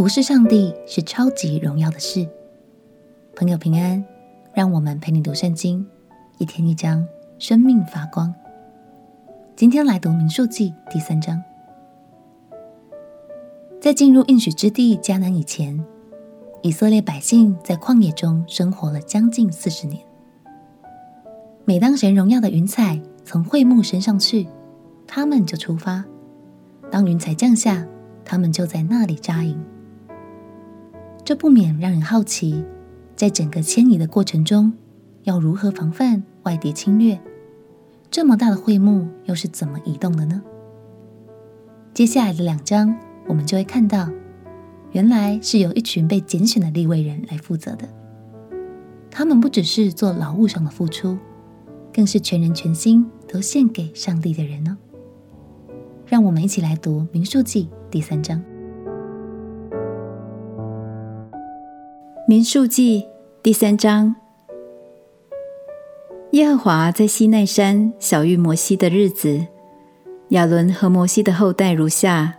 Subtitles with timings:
[0.00, 2.26] 服侍上帝是超级荣耀的事。
[3.36, 4.02] 朋友平安，
[4.54, 5.86] 让我们陪你读圣经，
[6.38, 7.06] 一天一章，
[7.38, 8.34] 生命发光。
[9.54, 11.38] 今天来读民数记第三章。
[13.78, 15.78] 在进入应许之地迦南以前，
[16.62, 20.02] 以色列百姓在旷野中生活了将近四十年。
[21.66, 24.48] 每当神荣耀的云彩从会幕升上去，
[25.06, 26.02] 他们就出发；
[26.90, 27.86] 当云彩降下，
[28.24, 29.62] 他们就在那里扎营。
[31.30, 32.64] 这不免让人好奇，
[33.14, 34.72] 在整个迁移的过程中，
[35.22, 37.20] 要如何防范外敌侵略？
[38.10, 40.42] 这么大的会幕又是怎么移动的呢？
[41.94, 42.92] 接下来的两章，
[43.28, 44.10] 我们就会看到，
[44.90, 47.88] 原来是由一群被拣选的立位人来负责的。
[49.08, 51.16] 他们不只是做劳务上的付出，
[51.94, 54.76] 更是全人全心都献给上帝的人呢。
[56.06, 58.42] 让我们一起来读《民数记》第三章。
[62.30, 63.08] 民数记
[63.42, 64.14] 第三章，
[66.30, 69.48] 耶和华在西奈山晓諭摩西的日子，
[70.28, 72.34] 亚伦和摩西的后代如下：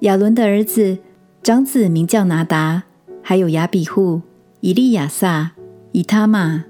[0.00, 0.98] 亚伦的儿子，
[1.42, 2.82] 长子名叫拿达，
[3.22, 4.20] 还有亚比户、
[4.60, 5.52] 以利亚撒、
[5.92, 6.64] 以他玛，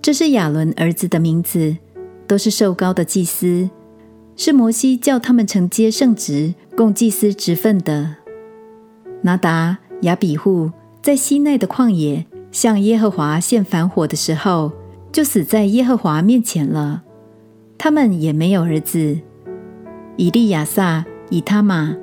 [0.00, 1.78] 这是亚伦儿子的名字，
[2.28, 3.68] 都是受膏的祭司，
[4.36, 8.18] 是摩西叫他们承接圣职，供祭司职分的。
[9.22, 10.70] 拿达、亚比户。
[11.04, 14.72] 在西奈的旷野向耶和华献燔火的时候，
[15.12, 17.02] 就死在耶和华面前了。
[17.76, 19.18] 他们也没有儿子。
[20.16, 21.94] 以利亚撒、以他玛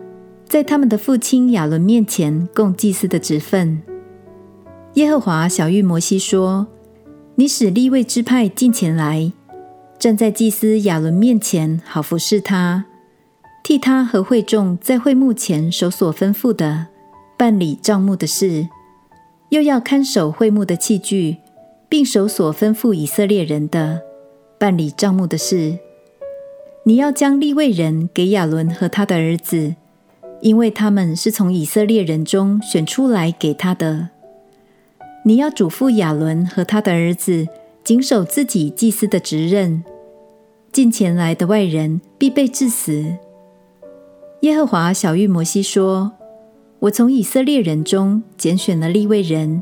[0.46, 3.82] 在他们的父亲亚伦面前供祭司的职分。
[4.94, 6.68] 耶和华晓諭摩西说
[7.34, 9.34] ：“你使立位之派近前来，
[9.98, 12.86] 站在祭司亚伦面前，好服侍他，
[13.64, 16.90] 替他和会众在会幕前守所吩咐的，
[17.36, 18.68] 办理帐目的事。”
[19.52, 21.36] 又要看守会幕的器具，
[21.90, 24.02] 并守所吩咐以色列人的，
[24.58, 25.78] 办理帐幕的事。
[26.86, 29.76] 你要将立位人给亚伦和他的儿子，
[30.40, 34.12] 因为他们是从以色列人中选出来给他的。
[35.26, 37.46] 你要嘱咐亚伦和他的儿子，
[37.84, 39.84] 谨守自己祭司的职任。
[40.72, 43.18] 近前来的外人必被治死。
[44.40, 46.14] 耶和华晓諭摩西说。
[46.82, 49.62] 我从以色列人中拣选了利未人，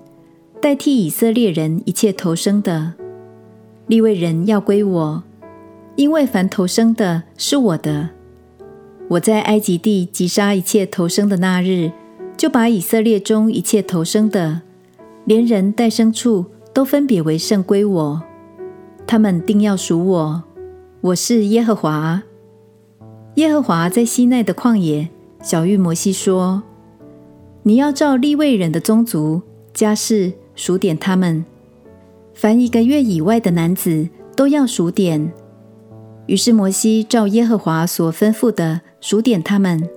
[0.61, 2.93] 代替以色列人一切投生的。
[3.87, 5.23] 利未人要归我，
[5.97, 8.11] 因为凡投生的是我的。
[9.09, 11.91] 我在埃及地击杀一切投生的那日，
[12.37, 14.61] 就把以色列中一切投生的，
[15.25, 18.23] 连人带牲畜，都分别为圣归我。
[19.05, 20.43] 他们定要属我。
[21.01, 22.23] 我是耶和华。
[23.35, 25.09] 耶和华在西奈的旷野
[25.43, 26.63] 晓諭摩西说。
[27.63, 29.41] 你要照利位人的宗族
[29.73, 31.45] 家世数点他们，
[32.33, 35.31] 凡一个月以外的男子都要数点。
[36.25, 39.89] 于是摩西照耶和华所吩咐的数点他们。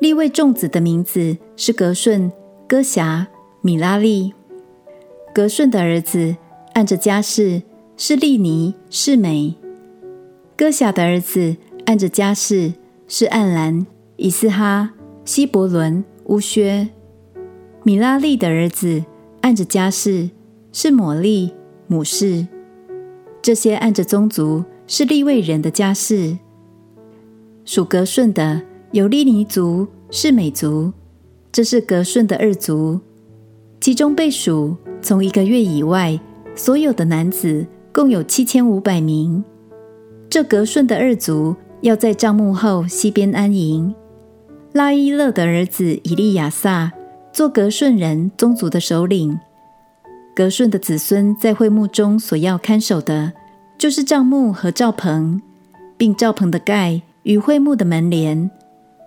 [0.00, 2.30] 利未众子的名字是格顺、
[2.68, 3.26] 哥辖、
[3.60, 4.32] 米拉利。
[5.34, 6.36] 格顺的儿子
[6.74, 7.62] 按着家世
[7.96, 9.56] 是利尼、示美。
[10.56, 11.56] 哥辖的儿子
[11.86, 12.72] 按着家世
[13.08, 14.90] 是暗兰、以斯哈、
[15.24, 16.04] 希伯伦。
[16.30, 16.88] 乌薛、
[17.82, 19.04] 米拉利的儿子
[19.40, 20.30] 按着家室
[20.72, 21.52] 是摩利、
[21.88, 22.46] 母示。
[23.42, 26.38] 这些按着宗族是利未人的家室。
[27.64, 30.92] 属格顺的有利尼族、是美族，
[31.50, 33.00] 这是格顺的二族。
[33.80, 36.16] 其中被数从一个月以外
[36.54, 39.42] 所有的男子共有七千五百名。
[40.28, 43.92] 这格顺的二族要在帐幕后西边安营。
[44.72, 46.92] 拉伊勒的儿子以利亚撒
[47.32, 49.38] 做格顺人宗族的首领。
[50.32, 53.32] 格顺的子孙在会幕中所要看守的，
[53.76, 55.40] 就是帐幕和帐篷，
[55.96, 58.48] 并帐篷的盖与会幕的门帘、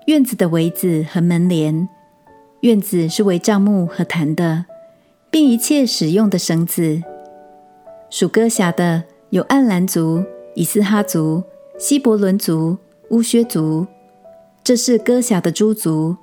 [0.07, 1.87] 院子的围子和门帘。
[2.59, 4.65] 院子是为帐幕和坛的，
[5.31, 7.01] 并一切使用的绳子。
[8.09, 10.21] 属哥辖的有暗兰族、
[10.55, 11.41] 以斯哈族、
[11.79, 12.77] 希伯伦族、
[13.11, 13.87] 乌薛族。
[14.63, 16.15] 这是歌辖的诸族，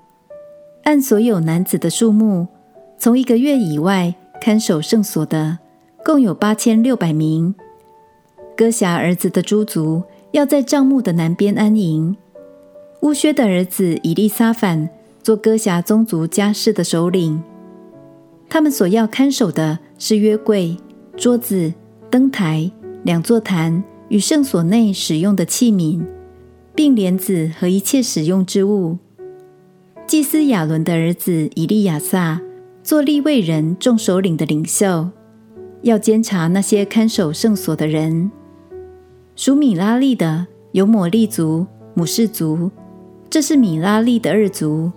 [0.84, 2.48] 按所有男子的数目，
[2.96, 5.58] 从一个月以外看守圣所的，
[6.02, 7.54] 共有八千六百名。
[8.56, 12.16] 歌辖儿子的诸族要在帐幕的南边安营。
[13.02, 14.88] 乌薛的儿子以利撒反
[15.22, 17.42] 做歌辖宗族家室的首领。
[18.48, 20.74] 他们所要看守的是约柜、
[21.14, 21.70] 桌子、
[22.08, 22.70] 灯台、
[23.02, 26.02] 两座坛与圣所内使用的器皿。
[26.74, 28.98] 并帘子和一切使用之物。
[30.06, 32.40] 祭司亚伦的儿子以利亚撒
[32.82, 35.08] 做利未人众首领的领袖，
[35.82, 38.30] 要监察那些看守圣所的人。
[39.36, 42.70] 属米拉利的有抹利族、母示族，
[43.28, 44.90] 这是米拉利的二族。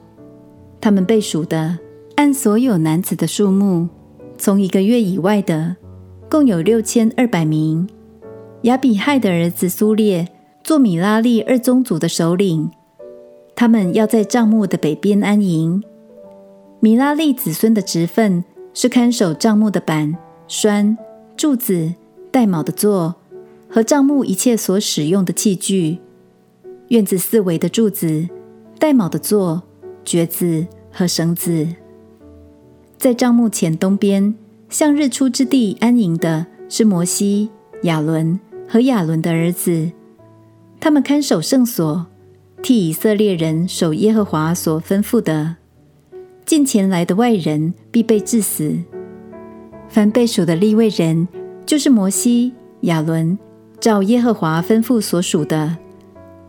[0.82, 1.78] 他们被数的，
[2.16, 3.88] 按所有男子的数目，
[4.38, 5.76] 从一个月以外的，
[6.30, 7.88] 共有六千二百名。
[8.64, 10.28] 亚比亥的儿子苏列
[10.64, 12.72] 做米拉利二宗族的首领，
[13.54, 15.84] 他们要在帐幕的北边安营。
[16.80, 18.44] 米拉利子孙的职分
[18.74, 20.16] 是看守帐幕的板、
[20.48, 20.98] 栓、
[21.36, 21.94] 柱子、
[22.32, 23.16] 带铆的座
[23.70, 26.00] 和帐幕一切所使用的器具。
[26.88, 28.30] 院子四围的柱子、
[28.80, 29.64] 带铆的座。
[30.06, 31.66] 橛子和绳子，
[32.98, 34.36] 在帐幕前东边，
[34.68, 37.50] 向日出之地安营的是摩西、
[37.84, 38.38] 亚伦
[38.68, 39.90] 和亚伦的儿子。
[40.84, 42.06] 他们看守圣所，
[42.62, 45.56] 替以色列人守耶和华所吩咐的。
[46.46, 48.78] 近前来的外人必被治死。
[49.88, 51.26] 凡被数的立位人，
[51.66, 52.52] 就是摩西、
[52.82, 53.40] 亚伦
[53.80, 55.78] 照耶和华吩咐所属的，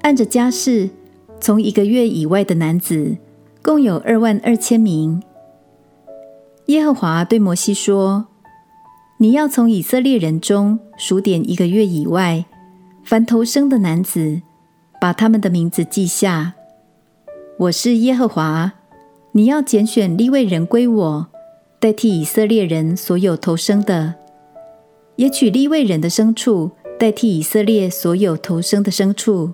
[0.00, 0.90] 按着家世，
[1.40, 3.16] 从一个月以外的男子。
[3.62, 5.22] 共有二万二千名。
[6.66, 8.26] 耶和华对摩西说
[9.18, 12.44] ：“你要从以色列人中数点一个月以外，
[13.04, 14.40] 凡投生的男子，
[14.98, 16.54] 把他们的名字记下。
[17.58, 18.72] 我是耶和华，
[19.32, 21.26] 你要拣选利未人归我，
[21.78, 24.14] 代替以色列人所有投生的，
[25.16, 29.52] 也取利未人的牲畜代替以色列所有投生的牲畜。”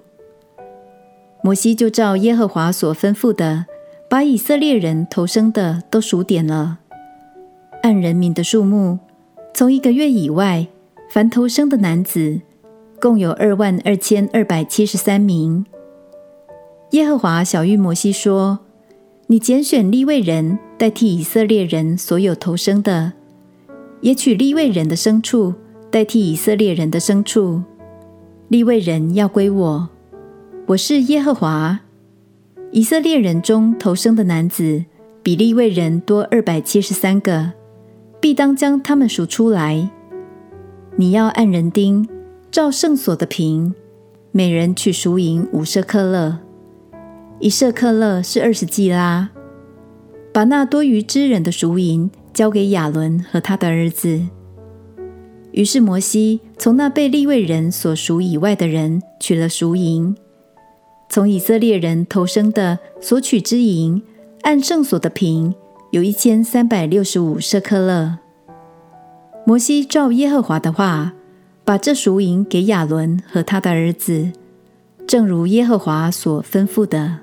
[1.43, 3.67] 摩西就照耶和华所吩咐的。
[4.08, 6.79] 把以色列人投生的都数点了，
[7.85, 8.99] 按人民的数目，
[9.55, 10.67] 从一个月以外，
[11.08, 12.41] 凡投生的男子，
[13.00, 15.64] 共有二万二千二百七十三名。
[16.91, 18.58] 耶和华小玉摩西说
[19.29, 23.12] ：“你拣选利未人代替以色列人所有投生的，
[24.00, 25.55] 也取利未人的牲畜
[25.91, 27.62] 代替以色列人的牲畜。
[28.49, 29.88] 利未人要归我，
[30.67, 31.81] 我是耶和华。”
[32.73, 34.85] 以色列人中投生的男子
[35.25, 37.52] 比利未人多二百七十三个，
[38.20, 39.91] 必当将他们数出来。
[40.97, 42.08] 你要按人丁，
[42.50, 43.73] 照圣所的平，
[44.32, 46.41] 每人取赎银五舍客勒，
[47.38, 49.31] 一舍客勒是二十基拉。
[50.32, 54.20] 把那多余之人的赎银交给亚伦和他的儿子。
[55.52, 60.17] 于是摩西从那被利未人所赎以外的人取了赎银。
[61.08, 64.02] 从以色列人投生的所取之银，
[64.43, 65.55] 按圣所的平，
[65.93, 68.19] 有一千三百六十五舍客勒。
[69.47, 71.14] 摩西照耶和华的话，
[71.71, 74.33] 把这赎银给亚伦和他的儿子，
[75.07, 77.17] 正如耶和华所吩咐的。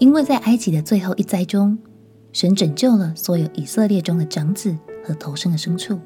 [0.00, 1.78] 因为在埃及的最后一灾中，
[2.32, 5.96] 神拯救了所有以色列中的长子和头生的牲畜。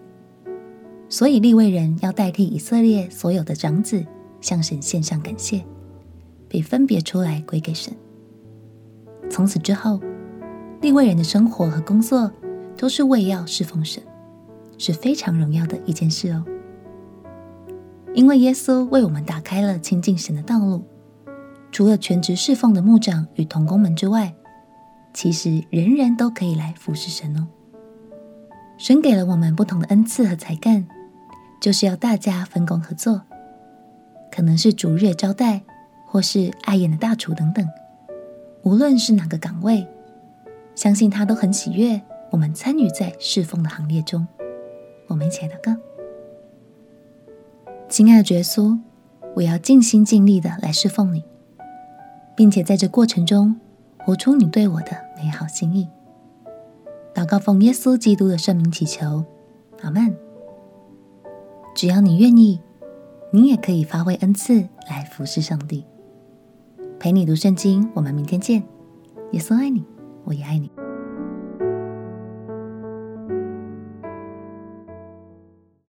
[1.09, 4.05] 所以利未人要代替以色列所有的长子
[4.43, 5.65] 向神献上感谢，
[6.51, 7.95] 并分别出来归给神。
[9.31, 9.99] 从此之后，
[10.83, 12.31] 利未人的生活和工作
[12.77, 14.03] 都是为要侍奉神，
[14.79, 16.45] 是非常荣耀的一件事哦。
[18.15, 20.85] 因为耶稣为我们打开了亲近神的道路，
[21.73, 24.35] 除了全职侍奉的牧长与童工们之外，
[25.13, 27.47] 其实人人都可以来服侍神哦。
[28.79, 30.87] 神给了我们不同的恩赐和才干。
[31.61, 33.23] 就是要大家分工合作，
[34.31, 35.63] 可能是主日招待，
[36.07, 37.67] 或是爱眼的大厨等等。
[38.65, 39.87] 无论是哪个岗位，
[40.75, 41.99] 相信他都很喜悦
[42.31, 44.27] 我们参与在侍奉的行列中。
[45.07, 45.77] 我们一起来祷告：
[47.89, 48.79] 亲爱的耶稣，
[49.35, 51.25] 我要尽心尽力的来侍奉你，
[52.37, 53.61] 并且在这过程中
[53.99, 55.89] 活出你对我的美好心意。
[57.15, 59.25] 祷告奉耶稣基督的圣名祈求，
[59.83, 60.17] 阿门。
[61.75, 62.61] 只要你愿意，
[63.31, 65.85] 你也可以发挥恩赐来服侍上帝。
[66.99, 68.63] 陪你读圣经，我们明天见。
[69.33, 69.85] 耶稣爱你，
[70.25, 70.71] 我也爱你。